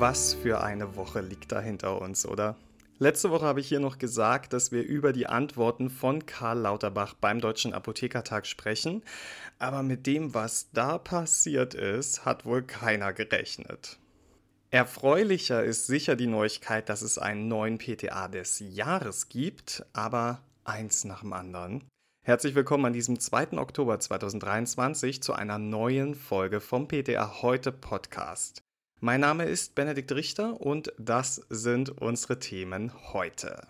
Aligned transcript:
Was 0.00 0.32
für 0.32 0.62
eine 0.62 0.96
Woche 0.96 1.20
liegt 1.20 1.52
da 1.52 1.60
hinter 1.60 2.00
uns, 2.00 2.24
oder? 2.24 2.56
Letzte 2.98 3.30
Woche 3.30 3.44
habe 3.44 3.60
ich 3.60 3.68
hier 3.68 3.80
noch 3.80 3.98
gesagt, 3.98 4.54
dass 4.54 4.72
wir 4.72 4.82
über 4.82 5.12
die 5.12 5.26
Antworten 5.26 5.90
von 5.90 6.24
Karl 6.24 6.60
Lauterbach 6.60 7.12
beim 7.12 7.38
Deutschen 7.38 7.74
Apothekertag 7.74 8.46
sprechen, 8.46 9.02
aber 9.58 9.82
mit 9.82 10.06
dem, 10.06 10.32
was 10.32 10.70
da 10.72 10.96
passiert 10.96 11.74
ist, 11.74 12.24
hat 12.24 12.46
wohl 12.46 12.62
keiner 12.62 13.12
gerechnet. 13.12 13.98
Erfreulicher 14.70 15.62
ist 15.62 15.86
sicher 15.86 16.16
die 16.16 16.28
Neuigkeit, 16.28 16.88
dass 16.88 17.02
es 17.02 17.18
einen 17.18 17.48
neuen 17.48 17.76
PTA 17.76 18.28
des 18.28 18.58
Jahres 18.60 19.28
gibt, 19.28 19.84
aber 19.92 20.40
eins 20.64 21.04
nach 21.04 21.20
dem 21.20 21.34
anderen. 21.34 21.84
Herzlich 22.24 22.54
willkommen 22.54 22.86
an 22.86 22.94
diesem 22.94 23.20
2. 23.20 23.58
Oktober 23.58 24.00
2023 24.00 25.22
zu 25.22 25.34
einer 25.34 25.58
neuen 25.58 26.14
Folge 26.14 26.62
vom 26.62 26.88
PTA 26.88 27.42
Heute 27.42 27.70
Podcast. 27.70 28.62
Mein 29.02 29.22
Name 29.22 29.44
ist 29.44 29.74
Benedikt 29.74 30.12
Richter 30.12 30.60
und 30.60 30.92
das 30.98 31.36
sind 31.48 31.88
unsere 32.02 32.38
Themen 32.38 32.92
heute. 33.14 33.66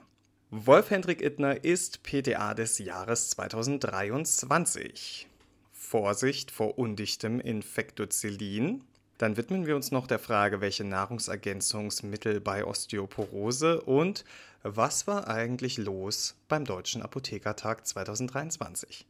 Wolf-Hendrik 0.50 1.22
Ittner 1.22 1.62
ist 1.64 2.02
PTA 2.02 2.54
des 2.54 2.78
Jahres 2.78 3.30
2023. 3.30 5.28
Vorsicht 5.72 6.50
vor 6.50 6.80
undichtem 6.80 7.38
Infektozillin. 7.38 8.82
Dann 9.18 9.36
widmen 9.36 9.66
wir 9.66 9.76
uns 9.76 9.92
noch 9.92 10.08
der 10.08 10.18
Frage, 10.18 10.60
welche 10.60 10.82
Nahrungsergänzungsmittel 10.82 12.40
bei 12.40 12.64
Osteoporose 12.64 13.82
und 13.82 14.24
was 14.64 15.06
war 15.06 15.28
eigentlich 15.28 15.78
los 15.78 16.34
beim 16.48 16.64
Deutschen 16.64 17.02
Apothekertag 17.02 17.86
2023. 17.86 19.06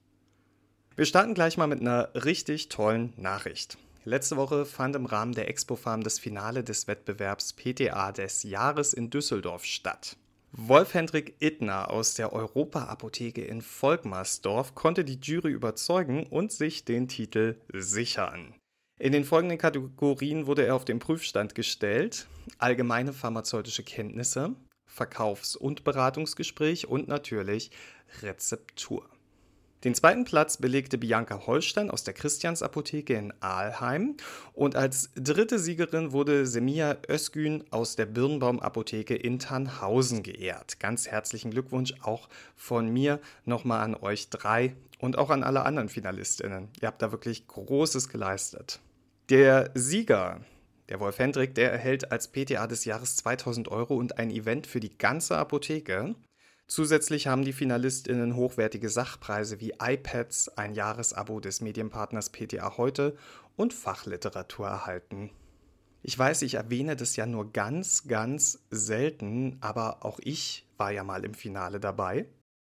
Wir 0.97 1.07
starten 1.07 1.33
gleich 1.33 1.57
mal 1.57 1.67
mit 1.67 1.81
einer 1.81 2.11
richtig 2.15 2.69
tollen 2.69 3.15
Nachricht. 3.17 3.79
Letzte 4.05 4.39
Woche 4.39 4.65
fand 4.65 4.97
im 4.97 5.05
Rahmen 5.05 5.35
der 5.35 5.49
Expo 5.49 5.77
Farm 5.77 6.03
das 6.03 6.19
Finale 6.19 6.65
des 6.65 6.89
Wettbewerbs 6.89 7.53
PTA 7.53 8.13
des 8.13 8.43
Jahres 8.45 8.95
in 8.95 9.11
Düsseldorf 9.11 9.65
statt. 9.67 10.17
Wolf-Hendrik 10.53 11.37
Ittner 11.39 11.91
aus 11.91 12.15
der 12.15 12.33
Europa-Apotheke 12.33 13.45
in 13.45 13.61
Volkmarsdorf 13.61 14.75
konnte 14.75 15.05
die 15.05 15.21
Jury 15.21 15.53
überzeugen 15.53 16.27
und 16.27 16.51
sich 16.51 16.85
den 16.85 17.09
Titel 17.09 17.57
sichern. 17.73 18.55
In 18.99 19.13
den 19.13 19.25
folgenden 19.25 19.59
Kategorien 19.59 20.47
wurde 20.47 20.65
er 20.67 20.75
auf 20.75 20.85
den 20.85 20.99
Prüfstand 20.99 21.55
gestellt: 21.55 22.27
allgemeine 22.59 23.13
pharmazeutische 23.13 23.85
Kenntnisse, 23.85 24.57
Verkaufs- 24.87 25.57
und 25.57 25.85
Beratungsgespräch 25.85 26.89
und 26.89 27.07
natürlich 27.07 27.71
Rezeptur. 28.23 29.09
Den 29.83 29.95
zweiten 29.95 30.25
Platz 30.25 30.59
belegte 30.59 30.99
Bianca 30.99 31.47
Holstein 31.47 31.91
aus 31.91 32.05
der 32.05 32.13
Christiansapotheke 32.13 33.15
in 33.15 33.33
Aalheim 33.41 34.17
und 34.53 34.77
als 34.77 35.09
dritte 35.15 35.59
Siegerin 35.59 36.13
wurde 36.13 36.47
Semia 36.47 36.99
Özgün 37.09 37.65
aus 37.71 37.97
der 37.97 38.05
Birnbaum 38.05 38.61
Apotheke 38.61 39.15
in 39.15 39.39
Tannhausen 39.39 40.23
geehrt. 40.23 40.81
Ganz 40.81 41.09
herzlichen 41.09 41.51
Glückwunsch 41.51 41.95
auch 42.03 42.29
von 42.57 42.93
mir 42.93 43.21
nochmal 43.47 43.81
an 43.81 43.95
euch 43.95 44.29
drei 44.29 44.75
und 44.99 45.17
auch 45.17 45.31
an 45.31 45.43
alle 45.43 45.65
anderen 45.65 45.89
Finalistinnen. 45.89 46.69
Ihr 46.83 46.89
habt 46.89 47.01
da 47.01 47.11
wirklich 47.11 47.49
Großes 47.49 48.11
geleistet. 48.11 48.81
Der 49.31 49.71
Sieger 49.75 50.43
der 50.91 50.99
Wolf 50.99 51.21
Hendrik, 51.21 51.55
der 51.55 51.71
erhält 51.71 52.11
als 52.11 52.29
PTA 52.29 52.67
des 52.67 52.85
Jahres 52.85 53.15
2000 53.17 53.69
Euro 53.69 53.95
und 53.95 54.19
ein 54.19 54.29
Event 54.31 54.67
für 54.67 54.81
die 54.81 54.99
ganze 54.99 55.39
Apotheke. 55.39 56.17
Zusätzlich 56.71 57.27
haben 57.27 57.45
die 57.45 57.53
FinalistInnen 57.53 58.37
hochwertige 58.37 58.91
Sachpreise 58.91 59.59
wie 59.59 59.75
iPads, 59.83 60.57
ein 60.57 60.73
Jahresabo 60.73 61.41
des 61.41 61.61
Medienpartners 61.61 62.31
PTA 62.31 62.77
Heute 62.77 63.17
und 63.57 63.75
Fachliteratur 63.75 64.69
erhalten. 64.69 65.31
Ich 66.05 66.17
weiß, 66.17 66.43
ich 66.43 66.55
erwähne 66.55 66.95
das 66.95 67.17
ja 67.17 67.27
nur 67.27 67.53
ganz, 67.53 68.07
ganz 68.07 68.61
selten, 68.71 69.59
aber 69.61 70.05
auch 70.05 70.21
ich 70.23 70.65
war 70.77 70.93
ja 70.93 71.03
mal 71.03 71.25
im 71.25 71.35
Finale 71.35 71.81
dabei 71.81 72.27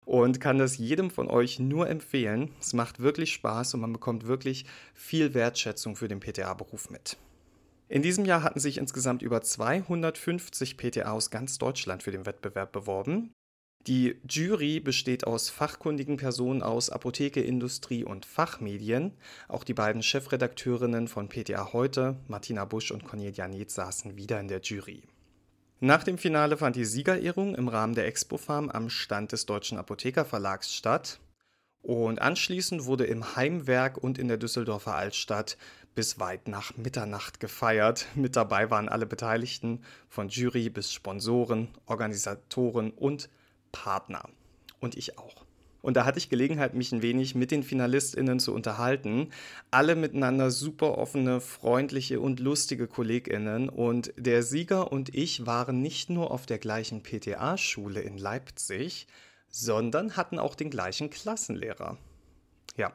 und 0.06 0.40
kann 0.40 0.56
das 0.56 0.78
jedem 0.78 1.10
von 1.10 1.28
euch 1.28 1.58
nur 1.58 1.86
empfehlen. 1.86 2.52
Es 2.58 2.72
macht 2.72 3.00
wirklich 3.00 3.34
Spaß 3.34 3.74
und 3.74 3.80
man 3.80 3.92
bekommt 3.92 4.26
wirklich 4.26 4.64
viel 4.94 5.34
Wertschätzung 5.34 5.94
für 5.94 6.08
den 6.08 6.20
PTA-Beruf 6.20 6.88
mit. 6.88 7.18
In 7.90 8.00
diesem 8.00 8.24
Jahr 8.24 8.44
hatten 8.44 8.60
sich 8.60 8.78
insgesamt 8.78 9.20
über 9.20 9.42
250 9.42 10.78
PTA 10.78 11.12
aus 11.12 11.30
ganz 11.30 11.58
Deutschland 11.58 12.02
für 12.02 12.12
den 12.12 12.24
Wettbewerb 12.24 12.72
beworben. 12.72 13.34
Die 13.86 14.16
Jury 14.28 14.78
besteht 14.78 15.26
aus 15.26 15.48
fachkundigen 15.48 16.18
Personen 16.18 16.62
aus 16.62 16.90
Apotheke, 16.90 17.40
Industrie 17.40 18.04
und 18.04 18.26
Fachmedien. 18.26 19.12
Auch 19.48 19.64
die 19.64 19.72
beiden 19.72 20.02
Chefredakteurinnen 20.02 21.08
von 21.08 21.28
PTA 21.28 21.72
Heute, 21.72 22.16
Martina 22.28 22.66
Busch 22.66 22.90
und 22.90 23.04
Cornelia 23.04 23.48
Neth, 23.48 23.70
saßen 23.70 24.16
wieder 24.16 24.38
in 24.38 24.48
der 24.48 24.60
Jury. 24.60 25.02
Nach 25.80 26.04
dem 26.04 26.18
Finale 26.18 26.58
fand 26.58 26.76
die 26.76 26.84
Siegerehrung 26.84 27.54
im 27.54 27.68
Rahmen 27.68 27.94
der 27.94 28.06
Expo 28.06 28.36
Farm 28.36 28.68
am 28.68 28.90
Stand 28.90 29.32
des 29.32 29.46
Deutschen 29.46 29.78
Apothekerverlags 29.78 30.74
statt. 30.74 31.18
Und 31.80 32.20
anschließend 32.20 32.84
wurde 32.84 33.06
im 33.06 33.34
Heimwerk 33.34 33.96
und 33.96 34.18
in 34.18 34.28
der 34.28 34.36
Düsseldorfer 34.36 34.94
Altstadt 34.94 35.56
bis 35.94 36.20
weit 36.20 36.48
nach 36.48 36.76
Mitternacht 36.76 37.40
gefeiert. 37.40 38.08
Mit 38.14 38.36
dabei 38.36 38.70
waren 38.70 38.90
alle 38.90 39.06
Beteiligten, 39.06 39.82
von 40.10 40.28
Jury 40.28 40.68
bis 40.68 40.92
Sponsoren, 40.92 41.68
Organisatoren 41.86 42.90
und 42.90 43.30
Partner. 43.72 44.28
Und 44.80 44.96
ich 44.96 45.18
auch. 45.18 45.44
Und 45.82 45.96
da 45.96 46.04
hatte 46.04 46.18
ich 46.18 46.28
Gelegenheit, 46.28 46.74
mich 46.74 46.92
ein 46.92 47.02
wenig 47.02 47.34
mit 47.34 47.50
den 47.50 47.62
FinalistInnen 47.62 48.38
zu 48.38 48.52
unterhalten. 48.52 49.30
Alle 49.70 49.96
miteinander 49.96 50.50
super 50.50 50.98
offene, 50.98 51.40
freundliche 51.40 52.20
und 52.20 52.40
lustige 52.40 52.86
KollegInnen. 52.86 53.68
Und 53.68 54.12
der 54.16 54.42
Sieger 54.42 54.92
und 54.92 55.14
ich 55.14 55.46
waren 55.46 55.80
nicht 55.80 56.10
nur 56.10 56.30
auf 56.30 56.46
der 56.46 56.58
gleichen 56.58 57.02
PTA-Schule 57.02 58.00
in 58.00 58.18
Leipzig, 58.18 59.06
sondern 59.48 60.16
hatten 60.16 60.38
auch 60.38 60.54
den 60.54 60.70
gleichen 60.70 61.10
Klassenlehrer. 61.10 61.96
Ja. 62.76 62.92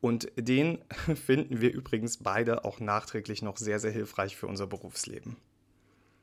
Und 0.00 0.30
den 0.36 0.78
finden 1.14 1.60
wir 1.60 1.72
übrigens 1.72 2.18
beide 2.18 2.64
auch 2.64 2.80
nachträglich 2.80 3.42
noch 3.42 3.56
sehr, 3.56 3.78
sehr 3.78 3.92
hilfreich 3.92 4.36
für 4.36 4.46
unser 4.46 4.66
Berufsleben. 4.66 5.36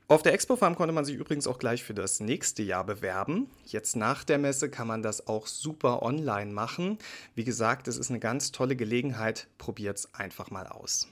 Auf 0.06 0.22
der 0.22 0.34
Expo 0.34 0.54
Farm 0.56 0.74
konnte 0.74 0.92
man 0.92 1.06
sich 1.06 1.16
übrigens 1.16 1.46
auch 1.46 1.58
gleich 1.58 1.82
für 1.82 1.94
das 1.94 2.20
nächste 2.20 2.62
Jahr 2.62 2.84
bewerben. 2.84 3.48
Jetzt 3.64 3.96
nach 3.96 4.22
der 4.22 4.36
Messe 4.36 4.68
kann 4.68 4.86
man 4.86 5.02
das 5.02 5.28
auch 5.28 5.46
super 5.46 6.02
online 6.02 6.52
machen. 6.52 6.98
Wie 7.34 7.44
gesagt, 7.44 7.88
es 7.88 7.96
ist 7.96 8.10
eine 8.10 8.20
ganz 8.20 8.52
tolle 8.52 8.76
Gelegenheit. 8.76 9.48
Probiert 9.56 9.96
es 9.96 10.14
einfach 10.14 10.50
mal 10.50 10.66
aus. 10.66 11.08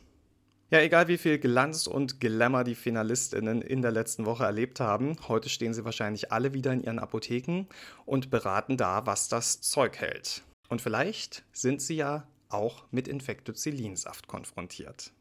Ja, 0.70 0.80
egal 0.80 1.08
wie 1.08 1.16
viel 1.16 1.38
Glanz 1.38 1.86
und 1.86 2.20
Glamour 2.20 2.64
die 2.64 2.74
Finalistinnen 2.74 3.62
in 3.62 3.80
der 3.80 3.92
letzten 3.92 4.26
Woche 4.26 4.44
erlebt 4.44 4.78
haben, 4.78 5.16
heute 5.26 5.48
stehen 5.48 5.72
sie 5.72 5.86
wahrscheinlich 5.86 6.30
alle 6.30 6.52
wieder 6.52 6.72
in 6.72 6.82
ihren 6.82 6.98
Apotheken 6.98 7.64
und 8.04 8.30
beraten 8.30 8.76
da, 8.76 9.06
was 9.06 9.28
das 9.28 9.62
Zeug 9.62 9.98
hält. 10.00 10.42
Und 10.68 10.82
vielleicht 10.82 11.44
sind 11.52 11.80
sie 11.80 11.96
ja 11.96 12.26
auch 12.50 12.84
mit 12.90 13.08
Infektozillinsaft 13.08 14.28
konfrontiert. 14.28 15.12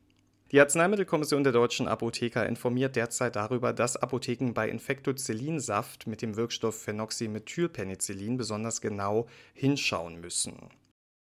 Die 0.52 0.60
Arzneimittelkommission 0.60 1.46
der 1.46 1.54
deutschen 1.54 1.88
Apotheker 1.88 2.46
informiert 2.46 2.98
derzeit 2.98 3.38
darüber, 3.38 3.72
dass 3.72 3.96
Apotheken 3.96 4.52
bei 4.54 4.68
Infektozillinsaft 4.68 6.08
mit 6.08 6.22
dem 6.22 6.36
Wirkstoff 6.36 6.82
Phenoxymethylpenicillin 6.82 8.36
besonders 8.36 8.82
genau 8.82 9.28
hinschauen 9.54 10.20
müssen. 10.20 10.58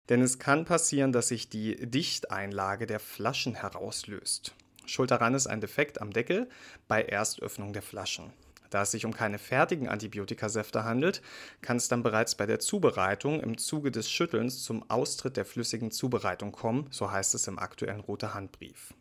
Denn 0.09 0.21
es 0.21 0.37
kann 0.37 0.65
passieren, 0.65 1.13
dass 1.13 1.29
sich 1.29 1.49
die 1.49 1.77
Dichteinlage 1.89 2.85
der 2.85 2.99
Flaschen 2.99 3.55
herauslöst. 3.55 4.53
Schuld 4.85 5.09
daran 5.09 5.33
ist 5.33 5.47
ein 5.47 5.61
Defekt 5.61 5.99
am 5.99 6.13
Deckel 6.13 6.47
bei 6.87 7.01
Erstöffnung 7.01 7.73
der 7.73 7.81
Flaschen. 7.81 8.31
Da 8.69 8.83
es 8.83 8.91
sich 8.91 9.03
um 9.03 9.13
keine 9.15 9.39
fertigen 9.39 9.89
Antibiotikasäfte 9.89 10.83
handelt, 10.83 11.23
kann 11.61 11.77
es 11.77 11.87
dann 11.87 12.03
bereits 12.03 12.35
bei 12.35 12.45
der 12.45 12.59
Zubereitung 12.59 13.39
im 13.39 13.57
Zuge 13.57 13.89
des 13.89 14.11
Schüttelns 14.11 14.63
zum 14.63 14.87
Austritt 14.91 15.37
der 15.37 15.45
flüssigen 15.45 15.89
Zubereitung 15.89 16.51
kommen, 16.51 16.85
so 16.91 17.11
heißt 17.11 17.33
es 17.33 17.47
im 17.47 17.57
aktuellen 17.57 18.01
Rote 18.01 18.35
Handbrief. 18.35 18.93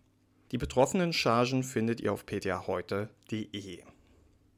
Die 0.52 0.58
betroffenen 0.58 1.12
Chargen 1.12 1.64
findet 1.64 2.00
ihr 2.00 2.12
auf 2.12 2.24
ptaheute.de. 2.24 3.82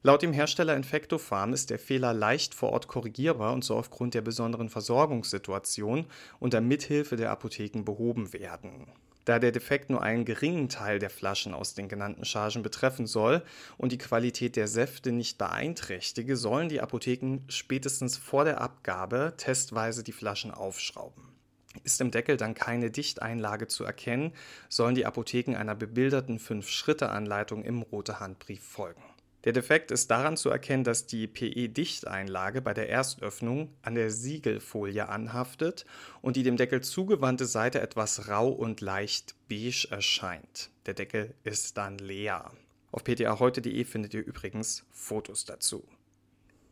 Laut 0.02 0.22
dem 0.22 0.32
Hersteller 0.32 0.76
Infectofarm 0.76 1.52
ist 1.52 1.70
der 1.70 1.78
Fehler 1.78 2.12
leicht 2.12 2.54
vor 2.54 2.70
Ort 2.70 2.88
korrigierbar 2.88 3.52
und 3.52 3.64
soll 3.64 3.78
aufgrund 3.78 4.14
der 4.14 4.20
besonderen 4.20 4.68
Versorgungssituation 4.68 6.06
unter 6.40 6.60
Mithilfe 6.60 7.16
der 7.16 7.30
Apotheken 7.30 7.84
behoben 7.84 8.32
werden. 8.32 8.86
Da 9.24 9.38
der 9.38 9.52
Defekt 9.52 9.90
nur 9.90 10.02
einen 10.02 10.24
geringen 10.24 10.68
Teil 10.68 10.98
der 10.98 11.10
Flaschen 11.10 11.52
aus 11.52 11.74
den 11.74 11.88
genannten 11.88 12.24
Chargen 12.24 12.62
betreffen 12.62 13.06
soll 13.06 13.42
und 13.76 13.92
die 13.92 13.98
Qualität 13.98 14.56
der 14.56 14.68
Säfte 14.68 15.10
nicht 15.10 15.36
beeinträchtige, 15.36 16.36
sollen 16.36 16.68
die 16.68 16.80
Apotheken 16.80 17.40
spätestens 17.48 18.16
vor 18.16 18.44
der 18.44 18.60
Abgabe 18.60 19.34
testweise 19.36 20.04
die 20.04 20.12
Flaschen 20.12 20.50
aufschrauben. 20.50 21.37
Ist 21.84 22.00
im 22.00 22.10
Deckel 22.10 22.36
dann 22.36 22.54
keine 22.54 22.90
Dichteinlage 22.90 23.66
zu 23.66 23.84
erkennen, 23.84 24.32
sollen 24.68 24.94
die 24.94 25.06
Apotheken 25.06 25.56
einer 25.56 25.74
bebilderten 25.74 26.38
5-Schritte-Anleitung 26.38 27.64
im 27.64 27.82
Rote 27.82 28.20
Handbrief 28.20 28.62
folgen. 28.62 29.02
Der 29.44 29.52
Defekt 29.52 29.92
ist 29.92 30.10
daran 30.10 30.36
zu 30.36 30.50
erkennen, 30.50 30.82
dass 30.84 31.06
die 31.06 31.26
PE-Dichteinlage 31.26 32.60
bei 32.60 32.74
der 32.74 32.90
Erstöffnung 32.90 33.72
an 33.82 33.94
der 33.94 34.10
Siegelfolie 34.10 35.08
anhaftet 35.08 35.86
und 36.20 36.36
die 36.36 36.42
dem 36.42 36.56
Deckel 36.56 36.82
zugewandte 36.82 37.46
Seite 37.46 37.80
etwas 37.80 38.28
rau 38.28 38.48
und 38.48 38.80
leicht 38.80 39.36
beige 39.48 39.88
erscheint. 39.90 40.70
Der 40.86 40.94
Deckel 40.94 41.34
ist 41.44 41.76
dann 41.76 41.98
leer. 41.98 42.50
Auf 42.90 43.04
ptaheute.de 43.04 43.84
findet 43.84 44.14
ihr 44.14 44.26
übrigens 44.26 44.84
Fotos 44.90 45.44
dazu. 45.44 45.86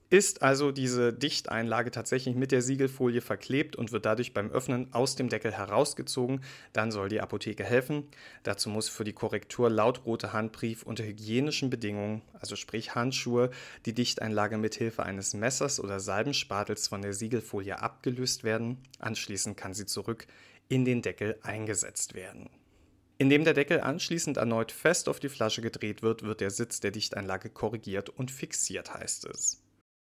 Ist 0.08 0.42
also 0.42 0.70
diese 0.70 1.12
Dichteinlage 1.12 1.90
tatsächlich 1.90 2.36
mit 2.36 2.52
der 2.52 2.62
Siegelfolie 2.62 3.20
verklebt 3.20 3.74
und 3.74 3.90
wird 3.90 4.06
dadurch 4.06 4.32
beim 4.32 4.52
Öffnen 4.52 4.92
aus 4.94 5.16
dem 5.16 5.28
Deckel 5.28 5.50
herausgezogen, 5.50 6.42
dann 6.72 6.92
soll 6.92 7.08
die 7.08 7.20
Apotheke 7.20 7.64
helfen. 7.64 8.04
Dazu 8.44 8.68
muss 8.68 8.88
für 8.88 9.02
die 9.02 9.12
Korrektur 9.12 9.68
laut 9.68 10.06
rote 10.06 10.32
Handbrief 10.32 10.84
unter 10.84 11.02
hygienischen 11.02 11.70
Bedingungen, 11.70 12.22
also 12.34 12.54
sprich 12.54 12.94
Handschuhe, 12.94 13.50
die 13.84 13.94
Dichteinlage 13.94 14.58
mit 14.58 14.76
Hilfe 14.76 15.02
eines 15.02 15.34
Messers 15.34 15.80
oder 15.80 15.98
Salbenspatels 15.98 16.86
von 16.86 17.02
der 17.02 17.12
Siegelfolie 17.12 17.82
abgelöst 17.82 18.44
werden. 18.44 18.78
Anschließend 19.00 19.56
kann 19.56 19.74
sie 19.74 19.86
zurück 19.86 20.28
in 20.68 20.84
den 20.84 21.02
Deckel 21.02 21.36
eingesetzt 21.42 22.14
werden. 22.14 22.48
Indem 23.18 23.42
der 23.42 23.54
Deckel 23.54 23.80
anschließend 23.80 24.36
erneut 24.36 24.70
fest 24.70 25.08
auf 25.08 25.18
die 25.18 25.30
Flasche 25.30 25.62
gedreht 25.62 26.02
wird, 26.02 26.22
wird 26.22 26.40
der 26.40 26.50
Sitz 26.50 26.78
der 26.78 26.92
Dichteinlage 26.92 27.50
korrigiert 27.50 28.08
und 28.08 28.30
fixiert, 28.30 28.94
heißt 28.94 29.24
es. 29.26 29.65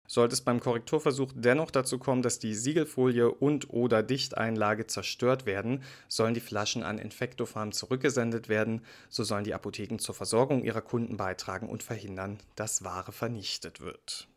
Sollte 0.09 0.33
es 0.33 0.41
beim 0.41 0.61
Korrekturversuch 0.61 1.33
dennoch 1.35 1.69
dazu 1.69 1.99
kommen, 1.99 2.21
dass 2.21 2.39
die 2.39 2.55
Siegelfolie 2.55 3.29
und/oder 3.29 4.03
Dichteinlage 4.03 4.87
zerstört 4.87 5.45
werden, 5.45 5.83
sollen 6.07 6.33
die 6.33 6.39
Flaschen 6.39 6.81
an 6.81 6.97
Infektofarm 6.97 7.73
zurückgesendet 7.73 8.47
werden. 8.47 8.81
So 9.09 9.25
sollen 9.25 9.43
die 9.43 9.53
Apotheken 9.53 9.99
zur 9.99 10.15
Versorgung 10.15 10.63
ihrer 10.63 10.81
Kunden 10.81 11.17
beitragen 11.17 11.67
und 11.67 11.83
verhindern, 11.83 12.39
dass 12.55 12.85
Ware 12.85 13.11
vernichtet 13.11 13.81
wird. 13.81 14.29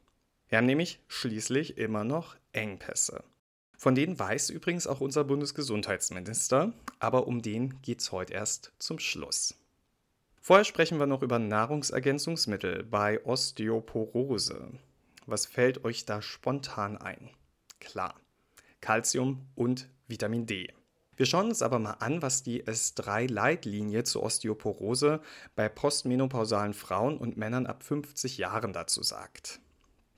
Wir 0.48 0.58
haben 0.58 0.66
nämlich 0.66 0.98
schließlich 1.06 1.78
immer 1.78 2.02
noch 2.02 2.34
Engpässe. 2.52 3.22
Von 3.78 3.94
denen 3.94 4.18
weiß 4.18 4.50
übrigens 4.50 4.88
auch 4.88 5.00
unser 5.00 5.22
Bundesgesundheitsminister, 5.22 6.72
aber 6.98 7.28
um 7.28 7.40
den 7.40 7.80
geht 7.80 8.00
es 8.00 8.10
heute 8.10 8.34
erst 8.34 8.72
zum 8.80 8.98
Schluss. 8.98 9.54
Vorher 10.42 10.64
sprechen 10.64 10.98
wir 10.98 11.06
noch 11.06 11.22
über 11.22 11.38
Nahrungsergänzungsmittel 11.38 12.82
bei 12.82 13.24
Osteoporose. 13.24 14.72
Was 15.30 15.46
fällt 15.46 15.84
euch 15.84 16.06
da 16.06 16.22
spontan 16.22 16.96
ein? 16.96 17.30
Klar, 17.78 18.16
Calcium 18.80 19.46
und 19.54 19.88
Vitamin 20.08 20.44
D. 20.44 20.74
Wir 21.14 21.24
schauen 21.24 21.50
uns 21.50 21.62
aber 21.62 21.78
mal 21.78 21.98
an, 22.00 22.20
was 22.20 22.42
die 22.42 22.64
S3-Leitlinie 22.64 24.02
zur 24.02 24.24
Osteoporose 24.24 25.20
bei 25.54 25.68
postmenopausalen 25.68 26.74
Frauen 26.74 27.16
und 27.16 27.36
Männern 27.36 27.66
ab 27.66 27.84
50 27.84 28.38
Jahren 28.38 28.72
dazu 28.72 29.04
sagt. 29.04 29.60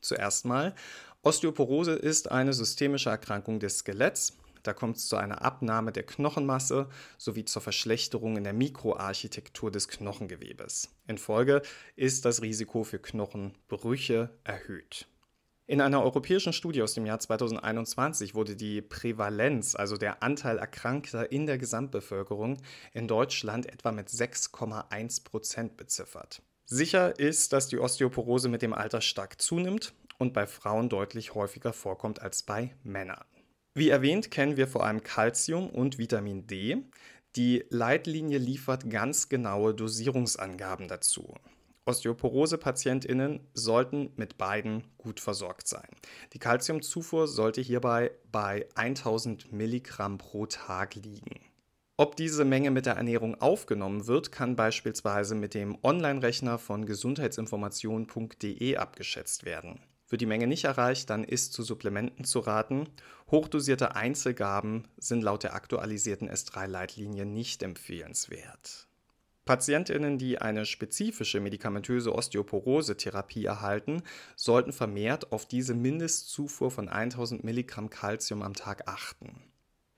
Zuerst 0.01 0.47
mal, 0.47 0.75
Osteoporose 1.21 1.93
ist 1.93 2.31
eine 2.31 2.55
systemische 2.55 3.11
Erkrankung 3.11 3.61
des 3.61 3.81
Skeletts. 3.81 4.39
Da 4.63 4.73
kommt 4.73 4.97
es 4.97 5.09
zu 5.09 5.17
einer 5.17 5.43
Abnahme 5.43 5.93
der 5.93 6.05
Knochenmasse 6.05 6.89
sowie 7.19 7.45
zur 7.45 7.63
Verschlechterung 7.63 8.37
in 8.37 8.45
der 8.45 8.53
Mikroarchitektur 8.53 9.71
des 9.71 9.89
Knochengewebes. 9.89 10.91
In 11.07 11.19
Folge 11.19 11.63
ist 11.97 12.25
das 12.25 12.43
Risiko 12.43 12.85
für 12.85 12.99
Knochenbrüche 12.99 14.31
erhöht. 14.45 15.07
In 15.67 15.81
einer 15.81 16.03
europäischen 16.03 16.53
Studie 16.53 16.83
aus 16.83 16.95
dem 16.95 17.07
Jahr 17.07 17.21
2021 17.21 18.35
wurde 18.35 18.57
die 18.57 18.83
Prävalenz, 18.83 19.75
also 19.75 19.97
der 19.97 20.23
Anteil 20.23 20.59
Erkrankter 20.59 21.31
in 21.31 21.47
der 21.47 21.57
Gesamtbevölkerung, 21.57 22.59
in 22.93 23.09
Deutschland 23.09 23.67
etwa 23.67 23.93
mit 23.93 24.09
6,1 24.09 25.25
Prozent 25.25 25.77
beziffert. 25.77 26.43
Sicher 26.67 27.19
ist, 27.19 27.53
dass 27.53 27.69
die 27.69 27.79
Osteoporose 27.79 28.49
mit 28.49 28.63
dem 28.63 28.75
Alter 28.75 29.01
stark 29.01 29.41
zunimmt 29.41 29.95
und 30.19 30.33
bei 30.33 30.47
Frauen 30.47 30.89
deutlich 30.89 31.35
häufiger 31.35 31.73
vorkommt 31.73 32.21
als 32.21 32.43
bei 32.43 32.75
Männern. 32.83 33.25
Wie 33.75 33.89
erwähnt, 33.89 34.31
kennen 34.31 34.59
wir 34.59 34.69
vor 34.69 34.85
allem 34.85 35.03
Calcium 35.03 35.71
und 35.71 35.97
Vitamin 35.97 36.47
D. 36.47 36.83
Die 37.37 37.65
Leitlinie 37.71 38.37
liefert 38.37 38.91
ganz 38.91 39.31
genaue 39.31 39.75
Dosierungsangaben 39.75 40.89
dazu. 40.89 41.35
Osteoporose-PatientInnen 41.87 43.41
sollten 43.55 44.13
mit 44.17 44.37
beiden 44.37 44.85
gut 44.99 45.21
versorgt 45.21 45.67
sein. 45.67 45.89
Die 46.35 46.39
Calciumzufuhr 46.39 47.27
sollte 47.27 47.63
hierbei 47.63 48.13
bei 48.31 48.67
1000 48.75 49.53
Milligramm 49.53 50.19
pro 50.19 50.45
Tag 50.45 50.95
liegen. 50.95 51.41
Ob 51.97 52.17
diese 52.17 52.45
Menge 52.45 52.71
mit 52.71 52.85
der 52.85 52.95
Ernährung 52.95 53.41
aufgenommen 53.41 54.07
wird, 54.07 54.33
kann 54.33 54.55
beispielsweise 54.55 55.35
mit 55.35 55.55
dem 55.55 55.79
Online-Rechner 55.83 56.59
von 56.59 56.85
gesundheitsinformation.de 56.85 58.77
abgeschätzt 58.77 59.45
werden. 59.45 59.81
Wird 60.13 60.21
die 60.21 60.27
Menge 60.27 60.47
nicht 60.47 60.65
erreicht, 60.65 61.09
dann 61.09 61.25
ist 61.25 61.55
zu 61.55 61.63
Supplementen 61.63 62.27
zu 62.27 62.41
raten. 62.41 62.87
Hochdosierte 63.31 63.97
Einzelgaben 63.97 64.87
sind 64.99 65.23
laut 65.23 65.43
der 65.43 65.55
aktualisierten 65.55 66.29
S3-Leitlinie 66.29 67.25
nicht 67.25 67.63
empfehlenswert. 67.63 68.89
Patientinnen, 69.47 70.19
die 70.19 70.39
eine 70.39 70.67
spezifische 70.67 71.41
medikamentöse 71.41 72.15
Osteoporose-Therapie 72.15 73.47
erhalten, 73.47 74.03
sollten 74.37 74.75
vermehrt 74.75 75.33
auf 75.33 75.47
diese 75.47 75.73
Mindestzufuhr 75.73 76.71
von 76.71 76.91
1000 76.91 77.43
Milligramm 77.43 77.89
Calcium 77.89 78.43
am 78.43 78.53
Tag 78.53 78.89
achten. 78.89 79.43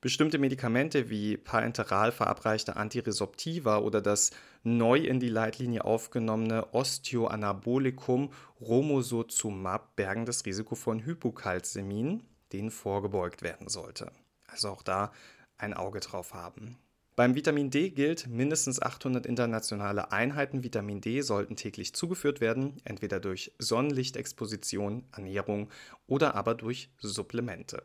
Bestimmte 0.05 0.37
Medikamente 0.37 1.09
wie 1.09 1.39
parenteral 1.39 2.13
verabreichte 2.13 2.77
Antiresoptiva 2.77 3.79
oder 3.79 4.03
das 4.03 4.33
neu 4.63 4.99
in 4.99 5.19
die 5.19 5.31
Leitlinie 5.31 5.83
aufgenommene 5.83 6.75
Osteoanabolikum 6.75 8.31
Romosozumab 8.61 9.97
bergen 9.97 10.27
das 10.27 10.45
Risiko 10.45 10.75
von 10.75 11.07
Hypokalzämien, 11.07 12.23
denen 12.53 12.71
vorgebeugt 12.71 13.41
werden 13.41 13.71
sollte. 13.71 14.13
Also 14.47 14.69
auch 14.69 14.83
da 14.83 15.11
ein 15.57 15.73
Auge 15.73 16.01
drauf 16.01 16.35
haben. 16.35 16.77
Beim 17.17 17.35
Vitamin 17.35 17.71
D 17.71 17.89
gilt, 17.89 18.27
mindestens 18.27 18.83
800 18.83 19.25
internationale 19.25 20.13
Einheiten 20.13 20.63
Vitamin 20.63 21.01
D 21.01 21.23
sollten 21.23 21.57
täglich 21.57 21.95
zugeführt 21.95 22.43
werden, 22.43 22.77
entweder 22.85 23.21
durch 23.21 23.53
Sonnenlichtexposition, 23.59 25.05
Ernährung 25.13 25.71
oder 26.07 26.35
aber 26.35 26.55
durch 26.55 26.91
Supplemente. 26.99 27.83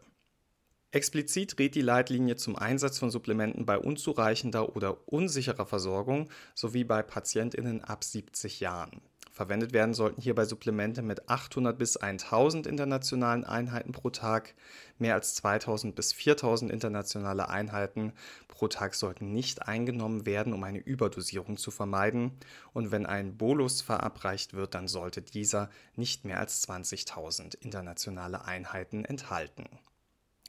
Explizit 0.91 1.59
rät 1.59 1.75
die 1.75 1.81
Leitlinie 1.81 2.35
zum 2.35 2.55
Einsatz 2.55 2.97
von 2.97 3.11
Supplementen 3.11 3.63
bei 3.67 3.77
unzureichender 3.77 4.75
oder 4.75 4.97
unsicherer 5.07 5.67
Versorgung 5.67 6.29
sowie 6.55 6.83
bei 6.83 7.03
Patientinnen 7.03 7.83
ab 7.83 8.03
70 8.03 8.59
Jahren. 8.59 8.99
Verwendet 9.31 9.71
werden 9.71 9.93
sollten 9.93 10.19
hierbei 10.19 10.45
Supplemente 10.45 11.03
mit 11.03 11.29
800 11.29 11.77
bis 11.77 11.95
1000 11.95 12.65
internationalen 12.65 13.43
Einheiten 13.43 13.91
pro 13.91 14.09
Tag. 14.09 14.55
Mehr 14.97 15.13
als 15.13 15.35
2000 15.35 15.93
bis 15.95 16.11
4000 16.11 16.71
internationale 16.71 17.49
Einheiten 17.49 18.11
pro 18.47 18.67
Tag 18.67 18.95
sollten 18.95 19.31
nicht 19.31 19.67
eingenommen 19.67 20.25
werden, 20.25 20.53
um 20.53 20.63
eine 20.63 20.79
Überdosierung 20.79 21.57
zu 21.57 21.69
vermeiden. 21.69 22.31
Und 22.73 22.91
wenn 22.91 23.05
ein 23.05 23.37
Bolus 23.37 23.81
verabreicht 23.81 24.55
wird, 24.55 24.73
dann 24.73 24.87
sollte 24.87 25.21
dieser 25.21 25.69
nicht 25.95 26.25
mehr 26.25 26.39
als 26.39 26.67
20.000 26.67 27.61
internationale 27.61 28.43
Einheiten 28.43 29.05
enthalten. 29.05 29.69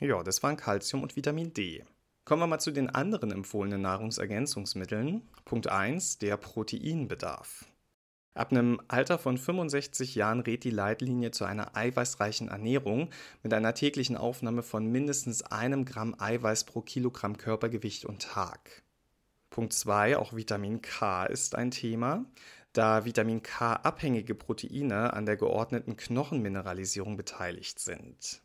Ja, 0.03 0.23
das 0.23 0.43
waren 0.43 0.57
Calcium 0.57 1.03
und 1.03 1.15
Vitamin 1.15 1.53
D. 1.53 1.85
Kommen 2.25 2.41
wir 2.41 2.47
mal 2.47 2.59
zu 2.59 2.71
den 2.71 2.89
anderen 2.89 3.31
empfohlenen 3.31 3.83
Nahrungsergänzungsmitteln. 3.83 5.29
Punkt 5.45 5.69
1, 5.69 6.17
der 6.17 6.39
Proteinbedarf. 6.39 7.67
Ab 8.33 8.51
einem 8.51 8.81
Alter 8.89 9.19
von 9.19 9.37
65 9.37 10.15
Jahren 10.15 10.41
rät 10.41 10.65
die 10.65 10.71
Leitlinie 10.71 11.33
zu 11.33 11.45
einer 11.45 11.77
eiweißreichen 11.77 12.49
Ernährung 12.49 13.11
mit 13.43 13.53
einer 13.53 13.75
täglichen 13.75 14.17
Aufnahme 14.17 14.63
von 14.63 14.87
mindestens 14.87 15.43
einem 15.43 15.85
Gramm 15.85 16.15
Eiweiß 16.19 16.65
pro 16.65 16.81
Kilogramm 16.81 17.37
Körpergewicht 17.37 18.07
und 18.07 18.23
Tag. 18.23 18.83
Punkt 19.51 19.75
2, 19.75 20.17
auch 20.17 20.35
Vitamin 20.35 20.81
K 20.81 21.27
ist 21.27 21.55
ein 21.55 21.71
Thema, 21.71 22.25
da 22.73 23.05
Vitamin 23.05 23.43
K 23.43 23.75
abhängige 23.75 24.35
Proteine 24.35 25.13
an 25.13 25.27
der 25.27 25.37
geordneten 25.37 25.99
Knochenmineralisierung 25.99 27.19
beteiligt 27.19 27.81
sind. 27.81 28.41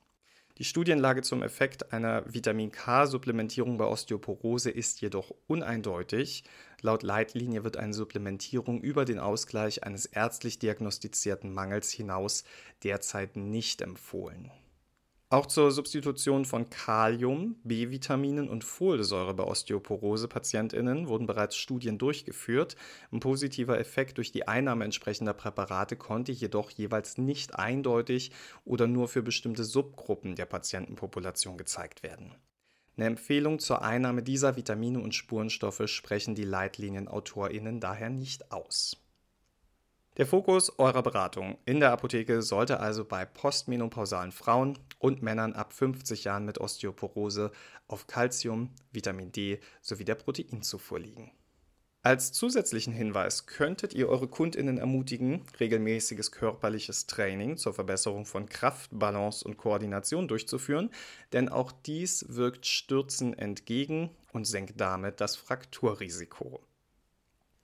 Die 0.57 0.63
Studienlage 0.63 1.21
zum 1.21 1.43
Effekt 1.43 1.91
einer 1.91 2.23
Vitamin 2.33 2.71
K-Supplementierung 2.71 3.77
bei 3.77 3.83
Osteoporose 3.83 4.71
ist 4.71 5.01
jedoch 5.01 5.33
uneindeutig. 5.47 6.45
Laut 6.79 7.03
Leitlinie 7.03 7.65
wird 7.65 7.75
eine 7.75 7.93
Supplementierung 7.93 8.79
über 8.79 9.03
den 9.03 9.19
Ausgleich 9.19 9.83
eines 9.83 10.05
ärztlich 10.05 10.57
diagnostizierten 10.57 11.53
Mangels 11.53 11.91
hinaus 11.91 12.45
derzeit 12.83 13.35
nicht 13.35 13.81
empfohlen. 13.81 14.49
Auch 15.29 15.47
zur 15.47 15.71
Substitution 15.71 16.45
von 16.45 16.69
Kalium, 16.69 17.55
B-Vitaminen 17.63 18.47
und 18.47 18.63
Folsäure 18.63 19.33
bei 19.33 19.43
Osteoporose-PatientInnen 19.43 21.07
wurden 21.07 21.25
bereits 21.25 21.55
Studien 21.55 21.97
durchgeführt. 21.97 22.75
Ein 23.11 23.21
positiver 23.21 23.79
Effekt 23.79 24.19
durch 24.19 24.31
die 24.31 24.47
Einnahme 24.47 24.85
entsprechender 24.85 25.33
Präparate 25.33 25.95
konnte 25.95 26.31
jedoch 26.31 26.69
jeweils 26.69 27.17
nicht 27.17 27.55
eindeutig 27.55 28.31
oder 28.65 28.85
nur 28.85 29.07
für 29.07 29.23
bestimmte 29.23 29.63
Subgruppen 29.63 30.35
der 30.35 30.45
Patientenpopulation 30.45 31.57
gezeigt 31.57 32.03
werden. 32.03 32.35
Eine 32.95 33.07
Empfehlung 33.07 33.57
zur 33.57 33.81
Einnahme 33.81 34.21
dieser 34.21 34.55
Vitamine 34.55 34.99
und 34.99 35.15
Spurenstoffe 35.15 35.87
sprechen 35.87 36.35
die 36.35 36.45
Leitlinienautorinnen 36.45 37.79
daher 37.79 38.11
nicht 38.11 38.51
aus. 38.51 39.04
Der 40.17 40.25
Fokus 40.25 40.79
eurer 40.79 41.03
Beratung 41.03 41.57
in 41.65 41.81
der 41.81 41.91
Apotheke 41.91 42.41
sollte 42.41 42.79
also 42.79 43.03
bei 43.03 43.25
postmenopausalen 43.25 44.31
Frauen 44.31 44.79
und 44.97 45.21
Männern 45.21 45.51
ab 45.51 45.73
50 45.73 46.23
Jahren 46.23 46.45
mit 46.45 46.57
Osteoporose 46.57 47.51
auf 47.89 48.07
Calcium, 48.07 48.69
Vitamin 48.93 49.33
D 49.33 49.59
sowie 49.81 50.05
der 50.05 50.15
Proteinzufuhr 50.15 51.01
liegen. 51.01 51.33
Als 52.01 52.31
zusätzlichen 52.31 52.93
Hinweis 52.93 53.45
könntet 53.45 53.93
ihr 53.93 54.07
eure 54.07 54.29
Kundinnen 54.29 54.77
ermutigen, 54.77 55.41
regelmäßiges 55.59 56.31
körperliches 56.31 57.07
Training 57.07 57.57
zur 57.57 57.73
Verbesserung 57.73 58.25
von 58.25 58.47
Kraft, 58.47 58.91
Balance 58.93 59.45
und 59.45 59.57
Koordination 59.57 60.29
durchzuführen, 60.29 60.91
denn 61.33 61.49
auch 61.49 61.73
dies 61.73 62.25
wirkt 62.29 62.67
Stürzen 62.67 63.37
entgegen 63.37 64.11
und 64.31 64.45
senkt 64.45 64.79
damit 64.79 65.19
das 65.19 65.35
Frakturrisiko. 65.35 66.61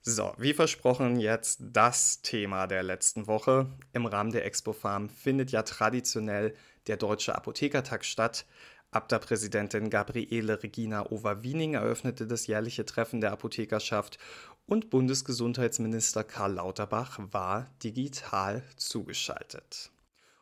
So, 0.04 0.34
wie 0.36 0.52
versprochen 0.52 1.20
jetzt 1.20 1.60
das 1.62 2.22
Thema 2.22 2.66
der 2.66 2.82
letzten 2.82 3.28
Woche. 3.28 3.70
Im 3.92 4.04
Rahmen 4.04 4.32
der 4.32 4.44
Expo 4.44 4.72
Farm 4.72 5.08
findet 5.08 5.52
ja 5.52 5.62
traditionell 5.62 6.54
der 6.88 6.96
Deutsche 6.96 7.36
Apothekertag 7.36 8.04
statt. 8.04 8.44
Abda-Präsidentin 8.90 9.90
Gabriele 9.90 10.60
Regina 10.60 11.08
Overwiening 11.12 11.74
eröffnete 11.74 12.26
das 12.26 12.48
jährliche 12.48 12.84
Treffen 12.84 13.20
der 13.20 13.30
Apothekerschaft 13.30 14.18
und 14.66 14.90
Bundesgesundheitsminister 14.90 16.24
Karl 16.24 16.54
Lauterbach 16.54 17.20
war 17.30 17.70
digital 17.84 18.64
zugeschaltet. 18.74 19.92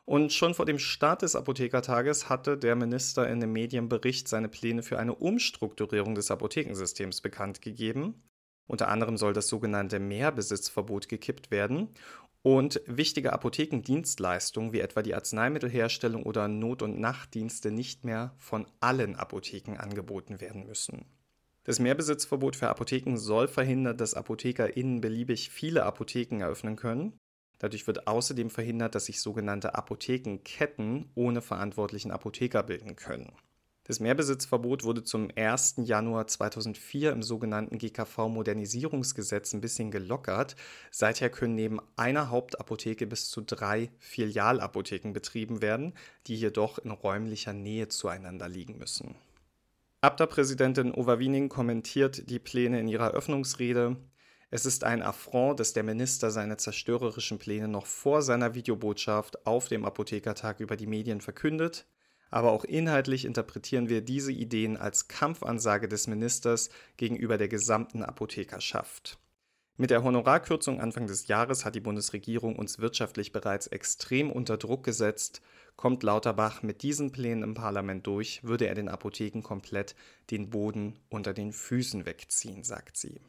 Und 0.07 0.33
schon 0.33 0.55
vor 0.55 0.65
dem 0.65 0.79
Start 0.79 1.21
des 1.21 1.37
Apothekertages 1.37 2.31
hatte 2.31 2.57
der 2.57 2.77
Minister 2.77 3.29
in 3.29 3.41
dem 3.41 3.53
Medienbericht 3.53 4.27
seine 4.27 4.49
Pläne 4.49 4.83
für 4.83 4.99
eine 4.99 5.15
Umstrukturierung 5.15 6.15
des 6.15 6.31
Apothekensystems 6.31 7.21
bekannt 7.21 7.61
gegeben. 7.61 8.23
Unter 8.71 8.87
anderem 8.87 9.17
soll 9.17 9.33
das 9.33 9.49
sogenannte 9.49 9.99
Mehrbesitzverbot 9.99 11.09
gekippt 11.09 11.51
werden 11.51 11.89
und 12.43 12.81
wichtige 12.87 13.33
Apothekendienstleistungen 13.33 14.73
wie 14.73 14.79
etwa 14.79 15.03
die 15.03 15.13
Arzneimittelherstellung 15.13 16.23
oder 16.23 16.47
Not- 16.47 16.83
und 16.83 17.01
Nachtdienste 17.01 17.73
nicht 17.73 18.05
mehr 18.05 18.33
von 18.39 18.69
allen 18.79 19.17
Apotheken 19.17 19.77
angeboten 19.77 20.41
werden 20.41 20.69
müssen. 20.69 21.05
Das 21.65 21.81
Mehrbesitzverbot 21.81 22.55
für 22.55 22.69
Apotheken 22.69 23.17
soll 23.17 23.49
verhindern, 23.49 23.97
dass 23.97 24.15
ApothekerInnen 24.15 25.01
beliebig 25.01 25.51
viele 25.51 25.83
Apotheken 25.83 26.41
eröffnen 26.41 26.77
können. 26.77 27.19
Dadurch 27.59 27.89
wird 27.89 28.07
außerdem 28.07 28.51
verhindert, 28.51 28.95
dass 28.95 29.07
sich 29.07 29.21
sogenannte 29.21 29.75
Apothekenketten 29.75 31.11
ohne 31.17 31.43
verantwortlichen 31.43 32.13
Apotheker 32.13 32.63
bilden 32.63 32.95
können. 32.95 33.33
Das 33.91 33.99
Mehrbesitzverbot 33.99 34.85
wurde 34.85 35.03
zum 35.03 35.31
1. 35.35 35.79
Januar 35.79 36.29
2004 36.29 37.11
im 37.11 37.25
sogenannten 37.25 37.77
GKV-Modernisierungsgesetz 37.77 39.53
ein 39.53 39.61
bisschen 39.61 39.91
gelockert. 39.91 40.55
Seither 40.93 41.29
können 41.29 41.57
neben 41.57 41.81
einer 41.97 42.31
Hauptapotheke 42.31 43.09
bis 43.09 43.29
zu 43.31 43.41
drei 43.41 43.91
Filialapotheken 43.99 45.13
betrieben 45.13 45.61
werden, 45.61 45.95
die 46.29 46.37
jedoch 46.37 46.79
in 46.79 46.93
räumlicher 46.93 47.53
Nähe 47.53 47.89
zueinander 47.89 48.49
liegen 48.49 48.79
müssen. 48.79 49.17
Abda-Präsidentin 50.03 50.95
Overwiening 50.95 51.49
kommentiert 51.49 52.31
die 52.31 52.39
Pläne 52.39 52.79
in 52.79 52.87
ihrer 52.87 53.09
Eröffnungsrede. 53.09 53.97
Es 54.53 54.67
ist 54.67 54.85
ein 54.85 55.03
Affront, 55.03 55.59
dass 55.59 55.73
der 55.73 55.83
Minister 55.83 56.31
seine 56.31 56.59
zerstörerischen 56.59 57.41
Pläne 57.41 57.67
noch 57.67 57.87
vor 57.87 58.23
seiner 58.23 58.55
Videobotschaft 58.55 59.49
auf 59.49 59.67
dem 59.67 59.85
Apothekertag 59.85 60.61
über 60.61 60.77
die 60.77 60.87
Medien 60.87 61.21
verkündet 61.21 61.87
aber 62.31 62.53
auch 62.53 62.65
inhaltlich 62.65 63.25
interpretieren 63.25 63.89
wir 63.89 64.01
diese 64.01 64.33
Ideen 64.33 64.77
als 64.77 65.09
Kampfansage 65.09 65.89
des 65.89 66.07
Ministers 66.07 66.71
gegenüber 66.97 67.39
der 67.39 67.49
gesamten 67.49 68.03
Apothekerschaft. 68.03 69.19
Mit 69.77 69.91
der 69.91 70.05
Honorarkürzung 70.05 70.79
Anfang 70.79 71.07
des 71.07 71.29
Jahres 71.29 71.65
hat 71.65 71.75
die 71.75 71.81
Bundesregierung 71.81 72.57
uns 72.57 72.81
wirtschaftlich 72.81 73.33
bereits 73.33 73.67
extrem 73.67 74.31
unter 74.31 74.59
Druck 74.59 74.85
gesetzt. 74.85 75.41
Kommt 75.77 76.03
Lauterbach 76.03 76.63
mit 76.63 76.83
diesen 76.83 77.13
Plänen 77.13 77.43
im 77.43 77.55
Parlament 77.55 78.07
durch, 78.07 78.45
würde 78.45 78.67
er 78.67 78.75
den 78.75 78.91
Apotheken 78.91 79.41
komplett 79.43 79.97
den 80.31 80.51
Boden 80.51 80.99
unter 81.09 81.33
den 81.33 81.55
Füßen 81.55 82.05
wegziehen, 82.05 82.63
sagt 82.63 82.99
sie. 82.99 83.23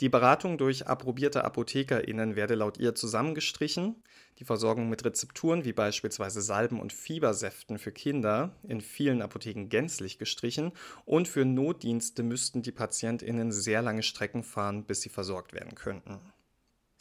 Die 0.00 0.08
Beratung 0.08 0.58
durch 0.58 0.88
approbierte 0.88 1.44
ApothekerInnen 1.44 2.34
werde 2.34 2.56
laut 2.56 2.78
ihr 2.78 2.96
zusammengestrichen, 2.96 4.02
die 4.40 4.44
Versorgung 4.44 4.88
mit 4.88 5.04
Rezepturen 5.04 5.64
wie 5.64 5.72
beispielsweise 5.72 6.42
Salben 6.42 6.80
und 6.80 6.92
Fiebersäften 6.92 7.78
für 7.78 7.92
Kinder 7.92 8.56
in 8.64 8.80
vielen 8.80 9.22
Apotheken 9.22 9.68
gänzlich 9.68 10.18
gestrichen 10.18 10.72
und 11.04 11.28
für 11.28 11.44
Notdienste 11.44 12.24
müssten 12.24 12.62
die 12.62 12.72
PatientInnen 12.72 13.52
sehr 13.52 13.82
lange 13.82 14.02
Strecken 14.02 14.42
fahren, 14.42 14.84
bis 14.84 15.02
sie 15.02 15.10
versorgt 15.10 15.52
werden 15.52 15.76
könnten. 15.76 16.18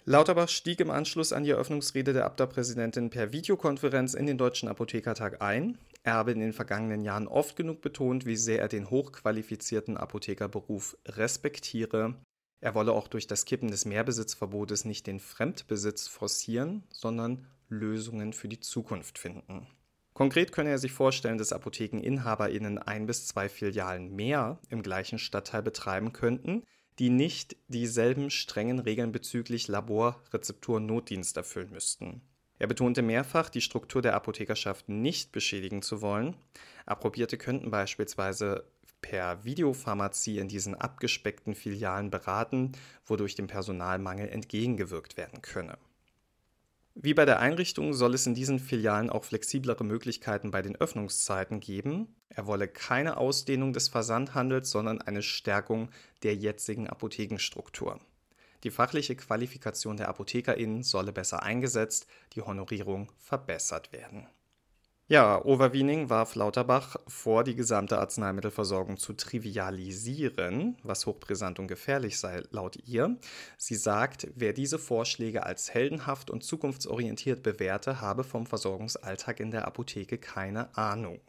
Lauterbach 0.05 0.49
stieg 0.49 0.79
im 0.79 0.91
Anschluss 0.91 1.33
an 1.33 1.45
die 1.45 1.51
Eröffnungsrede 1.51 2.13
der 2.13 2.25
Abda-Präsidentin 2.25 3.09
per 3.09 3.31
Videokonferenz 3.31 4.13
in 4.13 4.27
den 4.27 4.37
Deutschen 4.37 4.69
Apothekertag 4.69 5.41
ein. 5.41 5.79
Er 6.03 6.13
habe 6.13 6.33
in 6.33 6.41
den 6.41 6.53
vergangenen 6.53 7.01
Jahren 7.01 7.27
oft 7.27 7.55
genug 7.55 7.81
betont, 7.81 8.27
wie 8.27 8.35
sehr 8.35 8.59
er 8.59 8.67
den 8.67 8.91
hochqualifizierten 8.91 9.97
Apothekerberuf 9.97 10.97
respektiere 11.07 12.15
er 12.63 12.75
wolle 12.75 12.93
auch 12.93 13.09
durch 13.09 13.27
das 13.27 13.43
Kippen 13.43 13.69
des 13.69 13.83
Mehrbesitzverbotes 13.83 14.85
nicht 14.85 15.05
den 15.05 15.19
Fremdbesitz 15.19 16.07
forcieren, 16.07 16.83
sondern 16.91 17.45
Lösungen 17.67 18.31
für 18.31 18.47
die 18.47 18.61
Zukunft 18.61 19.19
finden. 19.19 19.67
Konkret 20.13 20.53
könne 20.53 20.69
er 20.69 20.77
sich 20.77 20.93
vorstellen, 20.93 21.37
dass 21.37 21.51
ApothekeninhaberInnen 21.51 22.77
ein 22.77 23.05
bis 23.05 23.27
zwei 23.27 23.49
Filialen 23.49 24.15
mehr 24.15 24.59
im 24.69 24.81
gleichen 24.81 25.19
Stadtteil 25.19 25.61
betreiben 25.61 26.13
könnten, 26.13 26.63
die 26.99 27.09
nicht 27.09 27.57
dieselben 27.67 28.29
strengen 28.29 28.79
Regeln 28.79 29.11
bezüglich 29.11 29.67
Labor-, 29.67 30.21
Rezeptur- 30.31 30.79
Notdienst 30.79 31.35
erfüllen 31.35 31.71
müssten. 31.71 32.21
Er 32.63 32.67
betonte 32.67 33.01
mehrfach, 33.01 33.49
die 33.49 33.59
Struktur 33.59 34.01
der 34.01 34.15
Apothekerschaft 34.15 34.87
nicht 34.87 35.33
beschädigen 35.33 35.81
zu 35.81 36.01
wollen. 36.01 36.37
Approbierte 36.85 37.37
könnten 37.37 37.71
beispielsweise 37.71 38.63
per 39.01 39.43
Videopharmazie 39.43 40.37
in 40.37 40.47
diesen 40.47 40.73
abgespeckten 40.73 41.55
Filialen 41.55 42.09
beraten, 42.09 42.71
wodurch 43.05 43.35
dem 43.35 43.47
Personalmangel 43.47 44.29
entgegengewirkt 44.29 45.17
werden 45.17 45.41
könne. 45.41 45.77
Wie 46.95 47.13
bei 47.13 47.25
der 47.25 47.39
Einrichtung 47.39 47.93
soll 47.93 48.13
es 48.13 48.27
in 48.27 48.33
diesen 48.33 48.59
Filialen 48.59 49.09
auch 49.09 49.25
flexiblere 49.25 49.83
Möglichkeiten 49.83 50.51
bei 50.51 50.61
den 50.61 50.77
Öffnungszeiten 50.77 51.59
geben. 51.59 52.15
Er 52.29 52.45
wolle 52.45 52.69
keine 52.69 53.17
Ausdehnung 53.17 53.73
des 53.73 53.89
Versandhandels, 53.89 54.71
sondern 54.71 55.01
eine 55.01 55.21
Stärkung 55.21 55.89
der 56.23 56.35
jetzigen 56.35 56.87
Apothekenstruktur. 56.87 57.99
Die 58.63 58.71
fachliche 58.71 59.15
Qualifikation 59.15 59.97
der 59.97 60.09
ApothekerInnen 60.09 60.83
solle 60.83 61.11
besser 61.11 61.43
eingesetzt, 61.43 62.07
die 62.33 62.41
Honorierung 62.41 63.11
verbessert 63.17 63.91
werden. 63.91 64.27
Ja, 65.09 65.43
Overweening 65.43 66.09
warf 66.09 66.33
Lauterbach 66.35 66.95
vor, 67.07 67.43
die 67.43 67.55
gesamte 67.55 67.99
Arzneimittelversorgung 67.99 68.95
zu 68.95 69.11
trivialisieren, 69.11 70.77
was 70.81 71.05
hochbrisant 71.05 71.59
und 71.59 71.67
gefährlich 71.67 72.17
sei, 72.17 72.41
laut 72.51 72.77
ihr. 72.87 73.17
Sie 73.57 73.75
sagt, 73.75 74.29
wer 74.33 74.53
diese 74.53 74.79
Vorschläge 74.79 75.45
als 75.45 75.73
heldenhaft 75.73 76.29
und 76.29 76.45
zukunftsorientiert 76.45 77.43
bewährte, 77.43 77.99
habe 77.99 78.23
vom 78.23 78.45
Versorgungsalltag 78.45 79.41
in 79.41 79.51
der 79.51 79.67
Apotheke 79.67 80.17
keine 80.17 80.75
Ahnung. 80.77 81.19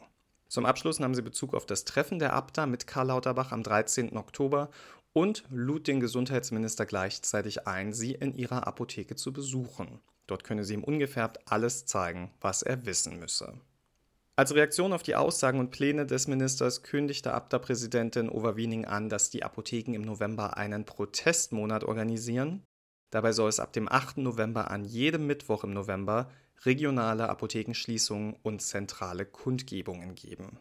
Zum 0.49 0.67
Abschluss 0.67 1.01
nahm 1.01 1.17
sie 1.17 1.23
Bezug 1.23 1.53
auf 1.53 1.67
das 1.67 1.85
Treffen 1.85 2.21
der 2.21 2.33
Abda 2.33 2.67
mit 2.67 2.87
Karl 2.87 3.09
Lauterbach 3.09 3.51
am 3.51 3.65
13. 3.65 4.17
Oktober 4.17 4.71
und 5.15 5.45
lud 5.49 5.87
den 5.87 6.01
Gesundheitsminister 6.01 6.85
gleichzeitig 6.85 7.67
ein, 7.67 7.95
sie 7.95 8.13
in 8.13 8.35
ihrer 8.35 8.67
Apotheke 8.67 9.17
zu 9.17 9.33
besuchen. 9.33 10.01
Dort 10.27 10.45
könne 10.45 10.65
sie 10.65 10.75
ihm 10.75 10.85
ungefärbt 10.85 11.39
alles 11.51 11.87
zeigen, 11.87 12.31
was 12.41 12.63
er 12.63 12.85
wissen 12.85 13.19
müsse. 13.19 13.55
Als 14.37 14.53
Reaktion 14.53 14.93
auf 14.93 15.05
die 15.05 15.15
Aussagen 15.15 15.61
und 15.61 15.71
Pläne 15.71 16.07
des 16.07 16.27
Ministers 16.27 16.83
kündigte 16.83 17.33
Abda-Präsidentin 17.33 18.29
Overwiening 18.29 18.85
an, 18.85 19.09
dass 19.09 19.31
die 19.31 19.45
Apotheken 19.45 19.95
im 19.95 20.03
November 20.03 20.57
einen 20.57 20.85
Protestmonat 20.85 21.85
organisieren. 21.85 22.65
Dabei 23.11 23.31
soll 23.31 23.49
es 23.49 23.61
ab 23.61 23.73
dem 23.73 23.89
8. 23.89 24.19
November 24.19 24.73
an 24.73 24.85
jedem 24.85 25.29
Mittwoch 25.29 25.63
im 25.63 25.73
November 25.73 26.29
regionale 26.65 27.29
Apothekenschließungen 27.29 28.35
und 28.43 28.61
zentrale 28.61 29.25
Kundgebungen 29.25 30.17
geben. 30.17 30.59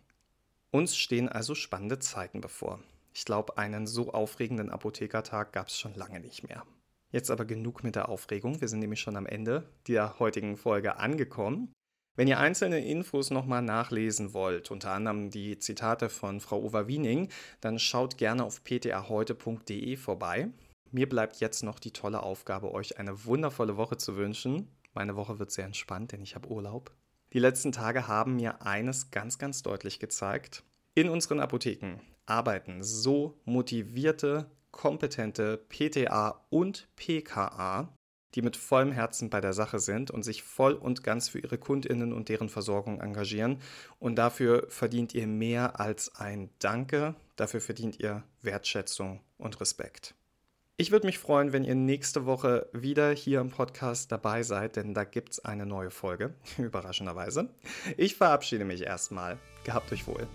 Uns 0.69 0.95
stehen 0.95 1.27
also 1.27 1.55
spannende 1.55 1.97
Zeiten 1.97 2.41
bevor. 2.41 2.79
Ich 3.13 3.25
glaube, 3.25 3.57
einen 3.57 3.85
so 3.85 4.11
aufregenden 4.11 4.69
Apothekertag 4.69 5.53
gab 5.53 5.67
es 5.67 5.77
schon 5.77 5.93
lange 5.93 6.19
nicht 6.19 6.47
mehr. 6.47 6.63
Jetzt 7.11 7.29
aber 7.29 7.45
genug 7.45 7.83
mit 7.83 7.95
der 7.95 8.09
Aufregung. 8.09 8.59
Wir 8.59 8.67
sind 8.67 8.79
nämlich 8.79 8.99
schon 8.99 9.15
am 9.15 9.27
Ende 9.27 9.69
der 9.87 10.17
heutigen 10.17 10.57
Folge 10.57 10.97
angekommen. 10.97 11.71
Wenn 12.15 12.27
ihr 12.27 12.39
einzelne 12.39 12.83
Infos 12.83 13.29
nochmal 13.29 13.61
nachlesen 13.61 14.33
wollt, 14.33 14.71
unter 14.71 14.91
anderem 14.91 15.29
die 15.29 15.57
Zitate 15.59 16.09
von 16.09 16.39
Frau 16.41 16.61
Overwiening, 16.61 17.29
dann 17.61 17.79
schaut 17.79 18.17
gerne 18.17 18.43
auf 18.43 18.63
ptaheute.de 18.63 19.95
vorbei. 19.95 20.49
Mir 20.91 21.09
bleibt 21.09 21.37
jetzt 21.37 21.63
noch 21.63 21.79
die 21.79 21.91
tolle 21.91 22.21
Aufgabe, 22.21 22.71
euch 22.71 22.99
eine 22.99 23.25
wundervolle 23.25 23.77
Woche 23.77 23.97
zu 23.97 24.15
wünschen. 24.15 24.69
Meine 24.93 25.15
Woche 25.15 25.39
wird 25.39 25.51
sehr 25.51 25.65
entspannt, 25.65 26.11
denn 26.11 26.21
ich 26.21 26.35
habe 26.35 26.49
Urlaub. 26.49 26.91
Die 27.33 27.39
letzten 27.39 27.71
Tage 27.71 28.07
haben 28.07 28.35
mir 28.35 28.63
eines 28.63 29.09
ganz, 29.09 29.39
ganz 29.39 29.63
deutlich 29.63 29.99
gezeigt. 29.99 30.63
In 30.93 31.09
unseren 31.09 31.39
Apotheken 31.39 31.99
arbeiten 32.25 32.83
so 32.83 33.37
motivierte, 33.45 34.49
kompetente 34.71 35.57
PTA 35.69 36.45
und 36.49 36.87
PKA, 36.95 37.93
die 38.35 38.41
mit 38.41 38.57
vollem 38.57 38.91
Herzen 38.91 39.29
bei 39.29 39.41
der 39.41 39.53
Sache 39.53 39.79
sind 39.79 40.11
und 40.11 40.23
sich 40.23 40.43
voll 40.43 40.73
und 40.73 41.03
ganz 41.03 41.29
für 41.29 41.39
ihre 41.39 41.57
Kundinnen 41.57 42.13
und 42.13 42.29
deren 42.29 42.49
Versorgung 42.49 42.99
engagieren. 42.99 43.59
Und 43.99 44.15
dafür 44.15 44.65
verdient 44.69 45.13
ihr 45.13 45.27
mehr 45.27 45.79
als 45.79 46.15
ein 46.15 46.49
Danke, 46.59 47.15
dafür 47.35 47.61
verdient 47.61 47.99
ihr 47.99 48.23
Wertschätzung 48.41 49.21
und 49.37 49.61
Respekt. 49.61 50.15
Ich 50.75 50.91
würde 50.91 51.05
mich 51.05 51.19
freuen, 51.19 51.53
wenn 51.53 51.63
ihr 51.63 51.75
nächste 51.75 52.25
Woche 52.25 52.67
wieder 52.73 53.11
hier 53.11 53.41
im 53.41 53.51
Podcast 53.51 54.11
dabei 54.11 54.41
seid, 54.41 54.75
denn 54.75 54.95
da 54.95 55.03
gibt 55.03 55.33
es 55.33 55.45
eine 55.45 55.67
neue 55.67 55.91
Folge, 55.91 56.33
überraschenderweise. 56.57 57.49
Ich 57.95 58.15
verabschiede 58.15 58.65
mich 58.65 58.81
erstmal. 58.81 59.37
Gehabt 59.63 59.91
euch 59.91 60.07
wohl. 60.07 60.27